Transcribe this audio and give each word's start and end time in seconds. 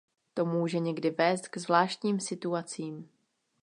To 0.33 0.45
může 0.45 0.79
někdy 0.79 1.09
vést 1.09 1.47
k 1.47 1.57
zvláštním 1.57 2.19
situacím. 2.19 3.09